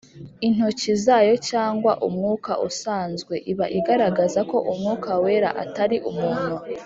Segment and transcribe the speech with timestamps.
[0.47, 6.55] “intoki” zayo cyangwa “umwuka” usanzwe, iba igaragaza ko umwuka wera atari umuntu